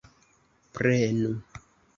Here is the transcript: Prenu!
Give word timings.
Prenu! 0.77 1.31